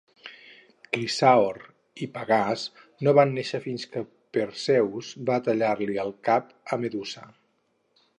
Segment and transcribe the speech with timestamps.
[0.95, 1.57] Crisàor
[2.05, 2.63] i Pegàs
[3.07, 4.03] no van néixer fins que
[4.39, 7.29] Perseus va tallar-li el cap a Medusa.